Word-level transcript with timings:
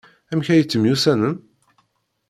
Amek 0.31 0.47
ay 0.49 0.61
temyussanem? 0.65 1.35